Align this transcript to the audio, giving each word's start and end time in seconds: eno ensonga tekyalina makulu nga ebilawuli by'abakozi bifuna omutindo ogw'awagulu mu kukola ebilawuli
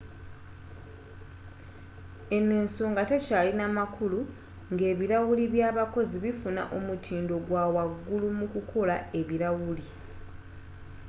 eno 2.35 2.53
ensonga 2.63 3.01
tekyalina 3.11 3.65
makulu 3.77 4.19
nga 4.73 4.83
ebilawuli 4.91 5.43
by'abakozi 5.53 6.15
bifuna 6.23 6.61
omutindo 6.77 7.33
ogw'awagulu 7.39 8.27
mu 8.37 8.45
kukola 8.53 8.95
ebilawuli 9.19 9.85